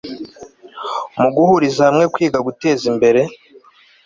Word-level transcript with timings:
mu 1.19 1.27
guhuriza 1.35 1.81
hamwe 1.87 2.05
kwiga 2.13 2.39
guteza 2.47 2.83
imbere 2.91 3.21